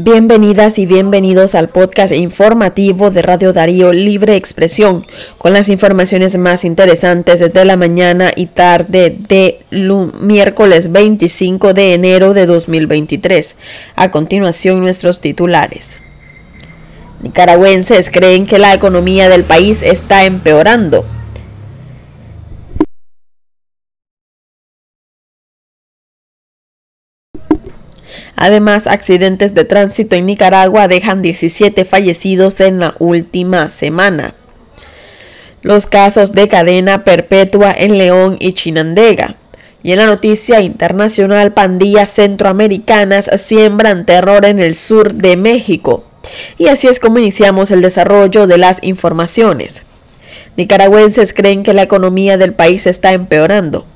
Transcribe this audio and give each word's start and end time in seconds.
Bienvenidas 0.00 0.78
y 0.78 0.86
bienvenidos 0.86 1.56
al 1.56 1.70
podcast 1.70 2.12
informativo 2.12 3.10
de 3.10 3.20
Radio 3.20 3.52
Darío 3.52 3.92
Libre 3.92 4.36
Expresión, 4.36 5.04
con 5.38 5.52
las 5.52 5.68
informaciones 5.68 6.38
más 6.38 6.64
interesantes 6.64 7.40
de 7.40 7.64
la 7.64 7.76
mañana 7.76 8.30
y 8.36 8.46
tarde 8.46 9.18
de 9.28 9.58
miércoles 9.72 10.92
25 10.92 11.74
de 11.74 11.94
enero 11.94 12.32
de 12.32 12.46
2023. 12.46 13.56
A 13.96 14.12
continuación, 14.12 14.78
nuestros 14.78 15.20
titulares. 15.20 15.98
Nicaragüenses 17.20 18.10
creen 18.10 18.46
que 18.46 18.60
la 18.60 18.74
economía 18.74 19.28
del 19.28 19.42
país 19.42 19.82
está 19.82 20.26
empeorando. 20.26 21.04
Además, 28.40 28.86
accidentes 28.86 29.52
de 29.52 29.64
tránsito 29.64 30.14
en 30.14 30.26
Nicaragua 30.26 30.86
dejan 30.86 31.22
17 31.22 31.84
fallecidos 31.84 32.60
en 32.60 32.78
la 32.78 32.94
última 33.00 33.68
semana. 33.68 34.32
Los 35.62 35.88
casos 35.88 36.32
de 36.32 36.46
cadena 36.46 37.02
perpetua 37.02 37.74
en 37.76 37.98
León 37.98 38.36
y 38.38 38.52
Chinandega. 38.52 39.34
Y 39.82 39.90
en 39.90 39.98
la 39.98 40.06
noticia 40.06 40.60
internacional, 40.60 41.52
pandillas 41.52 42.10
centroamericanas 42.10 43.28
siembran 43.36 44.06
terror 44.06 44.44
en 44.44 44.60
el 44.60 44.76
sur 44.76 45.14
de 45.14 45.36
México. 45.36 46.04
Y 46.58 46.68
así 46.68 46.86
es 46.86 47.00
como 47.00 47.18
iniciamos 47.18 47.72
el 47.72 47.82
desarrollo 47.82 48.46
de 48.46 48.58
las 48.58 48.80
informaciones. 48.84 49.82
Nicaragüenses 50.58 51.32
creen 51.34 51.62
que 51.62 51.72
la 51.72 51.82
economía 51.82 52.36
del 52.36 52.52
país 52.52 52.88
está 52.88 53.12
empeorando. 53.12 53.86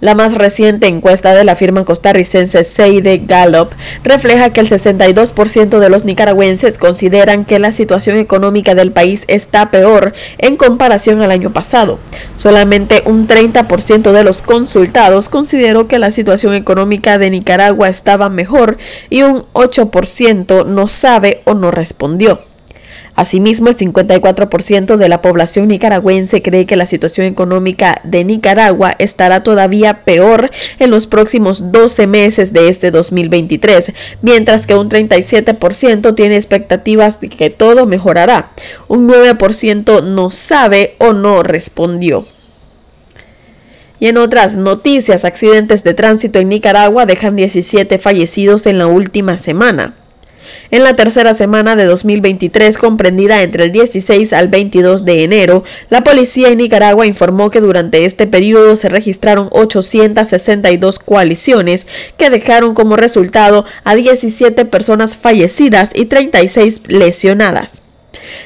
La 0.00 0.14
más 0.14 0.34
reciente 0.34 0.86
encuesta 0.86 1.34
de 1.34 1.44
la 1.44 1.56
firma 1.56 1.86
costarricense 1.86 2.62
Seide 2.62 3.22
Gallup 3.26 3.70
refleja 4.04 4.50
que 4.50 4.60
el 4.60 4.68
62% 4.68 5.78
de 5.78 5.88
los 5.88 6.04
nicaragüenses 6.04 6.76
consideran 6.76 7.46
que 7.46 7.58
la 7.58 7.72
situación 7.72 8.18
económica 8.18 8.74
del 8.74 8.92
país 8.92 9.24
está 9.28 9.70
peor 9.70 10.12
en 10.36 10.56
comparación 10.56 11.22
al 11.22 11.30
año 11.30 11.54
pasado. 11.54 11.98
Solamente 12.36 13.02
un 13.06 13.26
30% 13.26 14.12
de 14.12 14.22
los 14.22 14.42
consultados 14.42 15.30
consideró 15.30 15.88
que 15.88 15.98
la 15.98 16.10
situación 16.10 16.52
económica 16.52 17.16
de 17.16 17.30
Nicaragua 17.30 17.88
estaba 17.88 18.28
mejor 18.28 18.76
y 19.08 19.22
un 19.22 19.46
8% 19.54 20.66
no 20.66 20.86
sabe 20.86 21.40
o 21.46 21.54
no 21.54 21.70
respondió. 21.70 22.40
Asimismo, 23.14 23.68
el 23.68 23.76
54% 23.76 24.96
de 24.96 25.08
la 25.08 25.20
población 25.20 25.68
nicaragüense 25.68 26.42
cree 26.42 26.66
que 26.66 26.76
la 26.76 26.86
situación 26.86 27.26
económica 27.26 28.00
de 28.04 28.24
Nicaragua 28.24 28.94
estará 28.98 29.42
todavía 29.42 30.04
peor 30.04 30.50
en 30.78 30.90
los 30.90 31.06
próximos 31.06 31.72
12 31.72 32.06
meses 32.06 32.52
de 32.52 32.68
este 32.68 32.90
2023, 32.90 33.92
mientras 34.22 34.66
que 34.66 34.74
un 34.74 34.88
37% 34.88 36.14
tiene 36.14 36.36
expectativas 36.36 37.20
de 37.20 37.28
que 37.28 37.50
todo 37.50 37.86
mejorará. 37.86 38.52
Un 38.88 39.08
9% 39.08 40.02
no 40.04 40.30
sabe 40.30 40.94
o 40.98 41.12
no 41.12 41.42
respondió. 41.42 42.26
Y 43.98 44.08
en 44.08 44.16
otras 44.16 44.56
noticias, 44.56 45.26
accidentes 45.26 45.84
de 45.84 45.92
tránsito 45.92 46.38
en 46.38 46.48
Nicaragua 46.48 47.04
dejan 47.04 47.36
17 47.36 47.98
fallecidos 47.98 48.64
en 48.64 48.78
la 48.78 48.86
última 48.86 49.36
semana. 49.36 49.94
En 50.70 50.84
la 50.84 50.94
tercera 50.94 51.34
semana 51.34 51.74
de 51.74 51.84
2023, 51.84 52.78
comprendida 52.78 53.42
entre 53.42 53.64
el 53.64 53.72
16 53.72 54.32
al 54.32 54.48
22 54.48 55.04
de 55.04 55.24
enero, 55.24 55.64
la 55.88 56.04
policía 56.04 56.48
en 56.48 56.58
Nicaragua 56.58 57.06
informó 57.06 57.50
que 57.50 57.60
durante 57.60 58.04
este 58.04 58.26
periodo 58.26 58.76
se 58.76 58.88
registraron 58.88 59.48
862 59.50 60.98
coaliciones 61.00 61.86
que 62.16 62.30
dejaron 62.30 62.74
como 62.74 62.96
resultado 62.96 63.64
a 63.82 63.94
17 63.96 64.64
personas 64.66 65.16
fallecidas 65.16 65.90
y 65.94 66.04
36 66.04 66.82
lesionadas. 66.86 67.82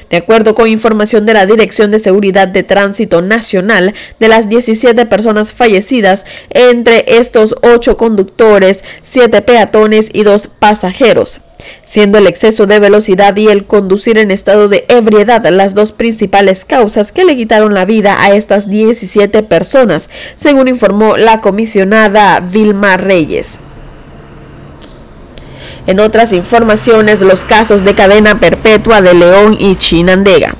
De 0.09 0.17
acuerdo 0.17 0.55
con 0.55 0.67
información 0.67 1.25
de 1.25 1.33
la 1.33 1.45
Dirección 1.45 1.91
de 1.91 1.99
Seguridad 1.99 2.47
de 2.47 2.63
Tránsito 2.63 3.21
Nacional, 3.21 3.93
de 4.19 4.27
las 4.27 4.49
17 4.49 5.05
personas 5.05 5.51
fallecidas, 5.51 6.25
entre 6.49 7.05
estos 7.07 7.55
8 7.61 7.97
conductores, 7.97 8.83
7 9.01 9.41
peatones 9.41 10.09
y 10.13 10.23
2 10.23 10.49
pasajeros 10.59 11.41
siendo 11.83 12.17
el 12.17 12.27
exceso 12.27 12.65
de 12.67 12.79
velocidad 12.79 13.35
y 13.37 13.47
el 13.47 13.65
conducir 13.65 14.17
en 14.17 14.31
estado 14.31 14.67
de 14.67 14.85
ebriedad 14.87 15.45
las 15.49 15.75
dos 15.75 15.91
principales 15.91 16.65
causas 16.65 17.11
que 17.11 17.25
le 17.25 17.35
quitaron 17.35 17.73
la 17.73 17.85
vida 17.85 18.17
a 18.23 18.33
estas 18.33 18.69
17 18.69 19.43
personas, 19.43 20.09
según 20.35 20.67
informó 20.67 21.17
la 21.17 21.39
comisionada 21.39 22.39
Vilma 22.39 22.97
Reyes. 22.97 23.59
En 25.87 25.99
otras 25.99 26.33
informaciones, 26.33 27.21
los 27.21 27.45
casos 27.45 27.83
de 27.83 27.93
cadena 27.93 28.39
perpetua 28.39 29.01
de 29.01 29.13
León 29.13 29.55
y 29.59 29.75
Chinandega. 29.75 30.55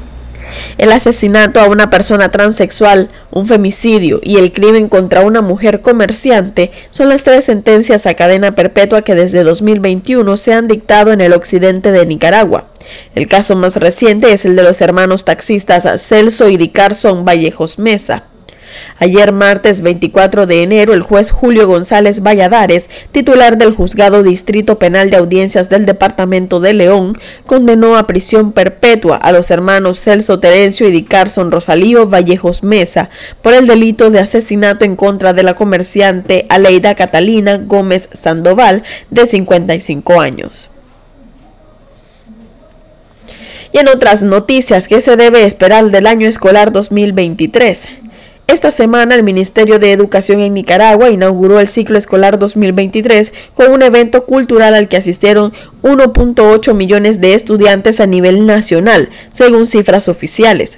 El 0.78 0.92
asesinato 0.92 1.62
a 1.62 1.70
una 1.70 1.90
persona 1.90 2.30
transexual, 2.30 3.10
un 3.32 3.46
femicidio 3.46 4.20
y 4.22 4.38
el 4.38 4.52
crimen 4.52 4.90
contra 4.90 5.22
una 5.22 5.42
mujer 5.42 5.82
comerciante 5.82 6.72
son 6.92 7.10
las 7.10 7.24
tres 7.24 7.46
sentencias 7.46 8.06
a 8.06 8.14
cadena 8.14 8.56
perpetua 8.56 9.02
que 9.02 9.16
desde 9.16 9.44
2021 9.44 10.36
se 10.36 10.54
han 10.54 10.68
dictado 10.68 11.14
en 11.14 11.22
el 11.22 11.34
occidente 11.34 11.92
de 11.92 12.06
Nicaragua. 12.06 12.68
El 13.16 13.28
caso 13.28 13.56
más 13.56 13.78
reciente 13.78 14.34
es 14.34 14.46
el 14.46 14.56
de 14.56 14.64
los 14.64 14.82
hermanos 14.82 15.24
taxistas 15.24 15.88
Celso 16.02 16.50
y 16.50 16.58
Di 16.58 16.70
Carson 16.70 17.24
Vallejos 17.24 17.80
Mesa. 17.80 18.24
Ayer 19.00 19.32
martes 19.32 19.82
24 19.82 20.46
de 20.46 20.64
enero, 20.64 20.94
el 20.94 21.02
juez 21.02 21.32
Julio 21.32 21.68
González 21.68 22.22
Valladares, 22.22 22.90
titular 23.12 23.58
del 23.58 23.74
Juzgado 23.74 24.24
Distrito 24.24 24.80
Penal 24.80 25.10
de 25.10 25.18
Audiencias 25.18 25.70
del 25.70 25.86
Departamento 25.86 26.60
de 26.60 26.74
León, 26.74 27.18
condenó 27.46 27.98
a 27.98 28.08
prisión 28.08 28.52
perpetua 28.52 29.18
a 29.18 29.32
los 29.32 29.52
hermanos 29.52 30.00
Celso 30.00 30.40
Terencio 30.40 30.88
y 30.88 30.92
Di 30.92 31.04
Carson 31.04 31.52
Rosalío 31.52 32.08
Vallejos 32.08 32.64
Mesa 32.64 33.10
por 33.42 33.54
el 33.54 33.68
delito 33.68 34.12
de 34.12 34.20
asesinato 34.20 34.86
en 34.86 34.96
contra 34.96 35.34
de 35.34 35.44
la 35.44 35.56
comerciante 35.56 36.46
Aleida 36.50 36.96
Catalina 36.96 37.58
Gómez 37.58 38.10
Sandoval, 38.12 38.84
de 39.10 39.26
55 39.26 40.20
años. 40.20 40.72
Y 43.72 43.80
en 43.80 43.90
otras 43.90 44.22
noticias, 44.22 44.88
¿qué 44.88 45.02
se 45.02 45.18
debe 45.18 45.44
esperar 45.44 45.92
del 45.92 46.08
año 46.08 46.30
escolar 46.30 46.72
2023? 46.72 47.90
Esta 48.48 48.70
semana 48.70 49.16
el 49.16 49.24
Ministerio 49.24 49.80
de 49.80 49.92
Educación 49.92 50.40
en 50.40 50.54
Nicaragua 50.54 51.10
inauguró 51.10 51.60
el 51.60 51.68
ciclo 51.68 51.98
escolar 51.98 52.38
2023 52.38 53.34
con 53.56 53.72
un 53.72 53.82
evento 53.82 54.26
cultural 54.26 54.76
al 54.76 54.88
que 54.88 54.98
asistieron 54.98 55.52
1.8 55.82 56.76
millones 56.76 57.20
de 57.20 57.34
estudiantes 57.34 58.00
a 58.00 58.06
nivel 58.06 58.46
nacional, 58.46 59.10
según 59.32 59.66
cifras 59.66 60.08
oficiales. 60.08 60.78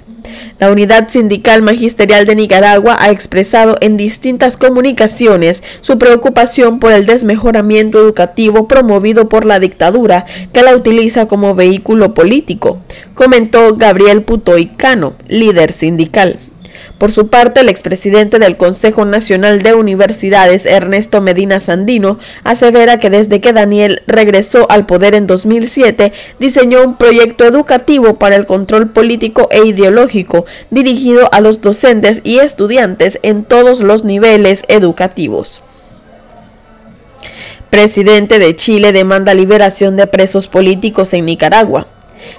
La 0.58 0.70
Unidad 0.70 1.10
Sindical 1.10 1.60
Magisterial 1.60 2.24
de 2.24 2.36
Nicaragua 2.36 2.96
ha 2.98 3.10
expresado 3.10 3.76
en 3.82 3.98
distintas 3.98 4.56
comunicaciones 4.56 5.62
su 5.82 5.98
preocupación 5.98 6.78
por 6.78 6.92
el 6.92 7.04
desmejoramiento 7.04 7.98
educativo 7.98 8.66
promovido 8.66 9.28
por 9.28 9.44
la 9.44 9.60
dictadura 9.60 10.24
que 10.54 10.62
la 10.62 10.74
utiliza 10.74 11.26
como 11.26 11.54
vehículo 11.54 12.14
político, 12.14 12.80
comentó 13.12 13.76
Gabriel 13.76 14.22
Putoy 14.22 14.68
Cano, 14.68 15.12
líder 15.28 15.70
sindical. 15.70 16.38
Por 16.98 17.12
su 17.12 17.28
parte, 17.28 17.60
el 17.60 17.68
expresidente 17.68 18.40
del 18.40 18.56
Consejo 18.56 19.04
Nacional 19.04 19.62
de 19.62 19.74
Universidades, 19.74 20.66
Ernesto 20.66 21.20
Medina 21.20 21.60
Sandino, 21.60 22.18
asevera 22.42 22.98
que 22.98 23.08
desde 23.08 23.40
que 23.40 23.52
Daniel 23.52 24.02
regresó 24.08 24.68
al 24.68 24.84
poder 24.84 25.14
en 25.14 25.28
2007, 25.28 26.12
diseñó 26.40 26.82
un 26.82 26.96
proyecto 26.96 27.44
educativo 27.44 28.14
para 28.14 28.34
el 28.34 28.46
control 28.46 28.90
político 28.90 29.48
e 29.52 29.64
ideológico 29.64 30.44
dirigido 30.70 31.28
a 31.32 31.40
los 31.40 31.60
docentes 31.60 32.20
y 32.24 32.38
estudiantes 32.38 33.20
en 33.22 33.44
todos 33.44 33.80
los 33.80 34.02
niveles 34.02 34.64
educativos. 34.66 35.62
Presidente 37.70 38.40
de 38.40 38.56
Chile 38.56 38.92
demanda 38.92 39.34
liberación 39.34 39.96
de 39.96 40.08
presos 40.08 40.48
políticos 40.48 41.12
en 41.12 41.26
Nicaragua. 41.26 41.86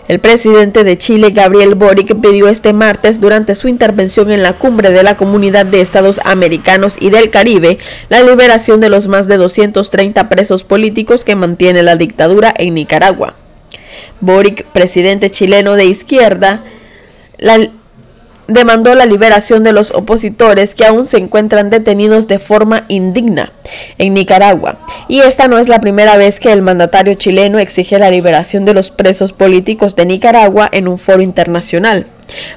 El 0.08 0.20
presidente 0.20 0.84
de 0.84 0.98
Chile, 0.98 1.30
Gabriel 1.32 1.76
Boric, 1.76 2.20
pidió 2.20 2.48
este 2.48 2.74
martes 2.74 3.22
durante 3.22 3.56
su 3.56 3.68
intervención 3.68 4.32
en 4.32 4.44
la 4.44 4.54
cumbre 4.54 4.92
de 4.92 5.04
la 5.04 5.18
Comunidad 5.18 5.66
de 5.66 5.82
Estados 5.82 6.20
Americanos 6.24 6.98
y 7.00 7.10
del 7.10 7.30
Caribe 7.30 7.78
la 8.10 8.24
liberación 8.24 8.80
de 8.80 8.90
los 8.90 9.08
más 9.08 9.28
de 9.28 9.38
230 9.38 10.30
presos 10.30 10.64
políticos 10.64 11.24
que 11.24 11.36
mantiene 11.36 11.84
la 11.84 11.96
dictadura 11.96 12.54
en 12.58 12.74
Nicaragua. 12.74 13.36
Boric, 14.22 14.66
presidente 14.66 15.30
chileno 15.30 15.76
de 15.76 15.86
izquierda, 15.86 16.64
demandó 18.50 18.96
la 18.96 19.06
liberación 19.06 19.64
de 19.64 19.72
los 19.72 19.92
opositores 19.92 20.76
que 20.76 20.86
aún 20.86 21.08
se 21.08 21.18
encuentran 21.18 21.70
detenidos 21.70 22.28
de 22.28 22.40
forma 22.40 22.84
indigna 22.88 23.52
en 23.98 24.14
Nicaragua. 24.14 24.80
Y 25.08 25.20
esta 25.20 25.48
no 25.48 25.58
es 25.58 25.68
la 25.68 25.80
primera 25.80 26.18
vez 26.18 26.40
que 26.40 26.52
el 26.52 26.62
mandatario 26.62 27.14
chileno 27.14 27.60
exige 27.60 28.00
la 28.00 28.12
liberación 28.12 28.66
de 28.66 28.74
los 28.74 28.90
presos 28.90 29.34
políticos 29.34 29.96
de 29.96 30.06
Nicaragua 30.06 30.70
en 30.72 30.88
un 30.88 30.98
foro 30.98 31.22
internacional. 31.22 32.06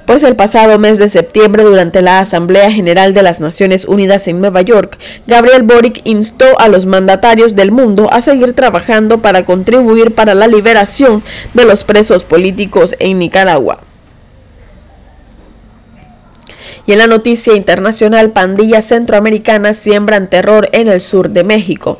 Pues 0.05 0.23
el 0.23 0.37
pasado 0.37 0.79
mes 0.79 0.99
de 0.99 1.09
septiembre, 1.09 1.65
durante 1.65 2.03
la 2.03 2.19
Asamblea 2.19 2.71
General 2.71 3.15
de 3.15 3.23
las 3.23 3.41
Naciones 3.41 3.87
Unidas 3.87 4.29
en 4.29 4.41
Nueva 4.41 4.61
York, 4.63 4.99
Gabriel 5.27 5.63
Boric 5.63 6.01
instó 6.05 6.59
a 6.59 6.69
los 6.69 6.87
mandatarios 6.87 7.55
del 7.55 7.73
mundo 7.73 8.09
a 8.13 8.21
seguir 8.21 8.53
trabajando 8.53 9.23
para 9.23 9.45
contribuir 9.45 10.15
para 10.15 10.35
la 10.35 10.47
liberación 10.47 11.23
de 11.55 11.65
los 11.65 11.85
presos 11.85 12.25
políticos 12.25 12.95
en 12.99 13.19
Nicaragua. 13.19 13.81
Y 16.87 16.93
en 16.93 16.99
la 16.99 17.07
noticia 17.07 17.55
internacional, 17.55 18.31
pandillas 18.31 18.87
centroamericanas 18.87 19.77
siembran 19.77 20.29
terror 20.29 20.69
en 20.73 20.89
el 20.89 21.01
sur 21.01 21.31
de 21.31 21.45
México 21.45 21.99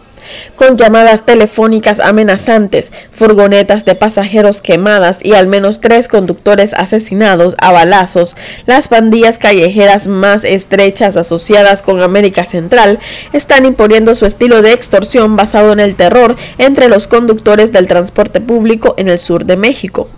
con 0.57 0.77
llamadas 0.77 1.25
telefónicas 1.25 2.01
amenazantes, 2.01 2.93
furgonetas 3.11 3.85
de 3.85 3.95
pasajeros 3.95 4.61
quemadas 4.61 5.25
y 5.25 5.35
al 5.35 5.47
menos 5.47 5.81
tres 5.81 6.09
conductores 6.09 6.75
asesinados 6.75 7.57
a 7.59 7.73
balazos, 7.73 8.37
las 8.67 8.89
pandillas 8.89 9.39
callejeras 9.39 10.07
más 10.07 10.45
estrechas 10.45 11.17
asociadas 11.17 11.83
con 11.83 12.01
América 12.03 12.45
Central 12.45 12.99
están 13.33 13.67
imponiendo 13.67 14.15
su 14.15 14.27
estilo 14.27 14.63
de 14.63 14.73
extorsión 14.73 15.37
basado 15.37 15.73
en 15.73 15.81
el 15.81 15.95
terror 15.95 16.37
entre 16.59 16.89
los 16.89 17.07
conductores 17.07 17.73
del 17.73 17.87
transporte 17.87 18.41
público 18.41 18.95
en 18.99 19.09
el 19.09 19.19
sur 19.19 19.45
de 19.45 19.57
México. 19.57 20.09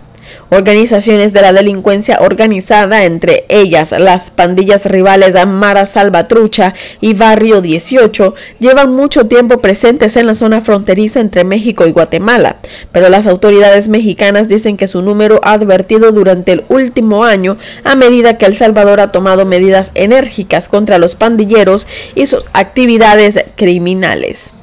Organizaciones 0.49 1.33
de 1.33 1.41
la 1.41 1.53
delincuencia 1.53 2.19
organizada, 2.21 3.03
entre 3.03 3.45
ellas 3.49 3.95
las 3.97 4.29
pandillas 4.29 4.85
rivales 4.85 5.35
Amara 5.35 5.87
Salvatrucha 5.87 6.75
y 7.01 7.15
Barrio 7.15 7.61
18, 7.61 8.35
llevan 8.59 8.93
mucho 8.93 9.25
tiempo 9.25 9.59
presentes 9.59 10.15
en 10.15 10.27
la 10.27 10.35
zona 10.35 10.61
fronteriza 10.61 11.19
entre 11.19 11.43
México 11.43 11.87
y 11.87 11.91
Guatemala, 11.91 12.57
pero 12.91 13.09
las 13.09 13.25
autoridades 13.25 13.89
mexicanas 13.89 14.47
dicen 14.47 14.77
que 14.77 14.85
su 14.85 15.01
número 15.01 15.41
ha 15.43 15.53
advertido 15.53 16.11
durante 16.11 16.51
el 16.51 16.65
último 16.69 17.23
año 17.23 17.57
a 17.83 17.95
medida 17.95 18.37
que 18.37 18.45
El 18.45 18.55
Salvador 18.55 18.99
ha 18.99 19.11
tomado 19.11 19.45
medidas 19.45 19.91
enérgicas 19.95 20.69
contra 20.69 20.99
los 20.99 21.15
pandilleros 21.15 21.87
y 22.13 22.27
sus 22.27 22.49
actividades 22.53 23.43
criminales. 23.55 24.53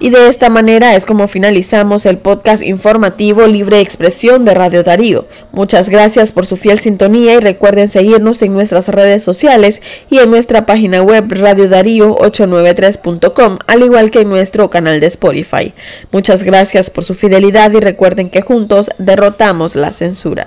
Y 0.00 0.10
de 0.10 0.28
esta 0.28 0.48
manera 0.48 0.94
es 0.94 1.04
como 1.04 1.26
finalizamos 1.26 2.06
el 2.06 2.18
podcast 2.18 2.62
informativo 2.62 3.48
Libre 3.48 3.80
Expresión 3.80 4.44
de 4.44 4.54
Radio 4.54 4.84
Darío. 4.84 5.26
Muchas 5.50 5.88
gracias 5.88 6.32
por 6.32 6.46
su 6.46 6.56
fiel 6.56 6.78
sintonía 6.78 7.34
y 7.34 7.40
recuerden 7.40 7.88
seguirnos 7.88 8.40
en 8.42 8.52
nuestras 8.52 8.86
redes 8.88 9.24
sociales 9.24 9.82
y 10.08 10.18
en 10.18 10.30
nuestra 10.30 10.66
página 10.66 11.02
web 11.02 11.24
radiodarío893.com, 11.28 13.58
al 13.66 13.82
igual 13.82 14.12
que 14.12 14.20
en 14.20 14.28
nuestro 14.28 14.70
canal 14.70 15.00
de 15.00 15.08
Spotify. 15.08 15.74
Muchas 16.12 16.44
gracias 16.44 16.90
por 16.90 17.02
su 17.02 17.14
fidelidad 17.14 17.72
y 17.72 17.80
recuerden 17.80 18.30
que 18.30 18.42
juntos 18.42 18.90
derrotamos 18.98 19.74
la 19.74 19.92
censura. 19.92 20.46